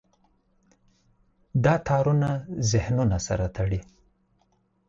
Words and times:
دا 1.63 1.75
تارونه 1.87 2.31
ذهنونه 2.71 3.17
سره 3.27 3.45
تړي. 3.57 3.81